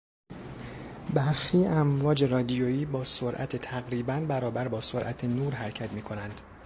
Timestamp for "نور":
5.25-5.53